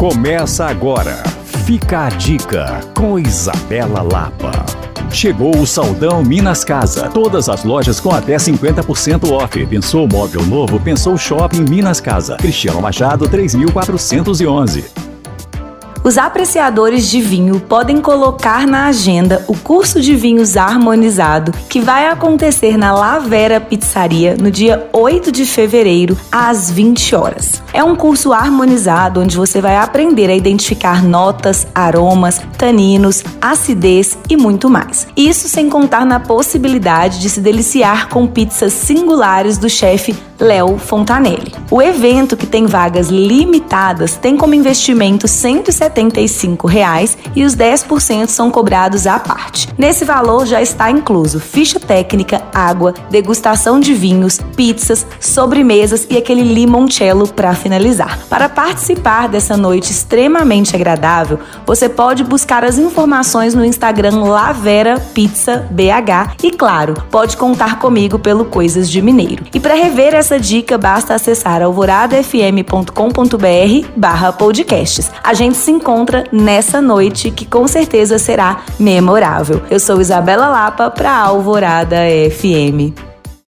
Começa 0.00 0.64
agora. 0.64 1.22
Fica 1.66 2.06
a 2.06 2.08
dica 2.08 2.80
com 2.96 3.18
Isabela 3.18 4.00
Lapa. 4.00 4.64
Chegou 5.12 5.54
o 5.54 5.66
Saldão 5.66 6.24
Minas 6.24 6.64
Casa. 6.64 7.10
Todas 7.10 7.50
as 7.50 7.64
lojas 7.64 8.00
com 8.00 8.10
até 8.10 8.36
50% 8.36 9.30
off. 9.30 9.66
Pensou 9.66 10.08
móvel 10.08 10.40
novo? 10.46 10.80
Pensou 10.80 11.18
shopping 11.18 11.66
Minas 11.68 12.00
Casa. 12.00 12.38
Cristiano 12.38 12.80
Machado 12.80 13.28
3411. 13.28 14.86
Os 16.02 16.16
apreciadores 16.16 17.10
de 17.10 17.20
vinho 17.20 17.60
podem 17.60 18.00
colocar 18.00 18.66
na 18.66 18.86
agenda 18.86 19.44
o 19.46 19.54
curso 19.54 20.00
de 20.00 20.16
vinhos 20.16 20.56
harmonizado 20.56 21.52
que 21.68 21.78
vai 21.78 22.06
acontecer 22.06 22.78
na 22.78 22.94
Lavera 22.94 23.60
Pizzaria 23.60 24.34
no 24.34 24.50
dia 24.50 24.88
8 24.94 25.30
de 25.30 25.44
fevereiro, 25.44 26.16
às 26.32 26.70
20 26.70 27.14
horas. 27.14 27.62
É 27.72 27.84
um 27.84 27.94
curso 27.94 28.32
harmonizado 28.32 29.20
onde 29.20 29.36
você 29.36 29.60
vai 29.60 29.76
aprender 29.76 30.28
a 30.28 30.34
identificar 30.34 31.02
notas, 31.02 31.66
aromas, 31.74 32.40
taninos, 32.58 33.22
acidez 33.40 34.18
e 34.28 34.36
muito 34.36 34.68
mais. 34.68 35.06
Isso 35.16 35.48
sem 35.48 35.70
contar 35.70 36.04
na 36.04 36.18
possibilidade 36.18 37.20
de 37.20 37.30
se 37.30 37.40
deliciar 37.40 38.08
com 38.08 38.26
pizzas 38.26 38.72
singulares 38.72 39.56
do 39.56 39.68
chefe 39.68 40.16
Léo 40.40 40.78
Fontanelli. 40.78 41.52
O 41.70 41.82
evento, 41.82 42.36
que 42.36 42.46
tem 42.46 42.66
vagas 42.66 43.08
limitadas, 43.08 44.16
tem 44.16 44.36
como 44.36 44.54
investimento 44.54 45.28
175 45.28 46.66
reais 46.66 47.16
e 47.36 47.44
os 47.44 47.54
10% 47.54 48.28
são 48.28 48.50
cobrados 48.50 49.06
à 49.06 49.18
parte. 49.18 49.68
Nesse 49.76 50.04
valor 50.04 50.46
já 50.46 50.62
está 50.62 50.90
incluso 50.90 51.38
ficha 51.38 51.78
técnica, 51.78 52.42
água, 52.54 52.94
degustação 53.10 53.78
de 53.78 53.92
vinhos, 53.92 54.40
pizzas, 54.56 55.06
sobremesas 55.20 56.06
e 56.08 56.16
aquele 56.16 56.42
limoncello 56.42 57.28
para 57.28 57.54
finalizar. 57.60 58.18
Para 58.28 58.48
participar 58.48 59.28
dessa 59.28 59.56
noite 59.56 59.92
extremamente 59.92 60.74
agradável, 60.74 61.38
você 61.66 61.88
pode 61.88 62.24
buscar 62.24 62.64
as 62.64 62.78
informações 62.78 63.54
no 63.54 63.64
Instagram 63.64 64.24
Lavera 64.24 64.98
Pizza 65.14 65.68
BH 65.70 66.36
e 66.42 66.50
claro, 66.50 66.94
pode 67.10 67.36
contar 67.36 67.78
comigo 67.78 68.18
pelo 68.18 68.44
Coisas 68.44 68.90
de 68.90 69.00
Mineiro. 69.00 69.44
E 69.54 69.60
para 69.60 69.74
rever 69.74 70.14
essa 70.14 70.38
dica, 70.38 70.76
basta 70.76 71.14
acessar 71.14 71.62
alvoradafm.com.br 71.62 73.88
barra 73.96 74.32
podcasts. 74.32 75.10
A 75.22 75.34
gente 75.34 75.56
se 75.56 75.70
encontra 75.70 76.24
nessa 76.32 76.80
noite 76.80 77.30
que 77.30 77.44
com 77.44 77.68
certeza 77.68 78.18
será 78.18 78.62
memorável. 78.78 79.62
Eu 79.70 79.78
sou 79.78 80.00
Isabela 80.00 80.48
Lapa 80.48 80.90
para 80.90 81.14
Alvorada 81.14 81.96
FM. 82.30 83.09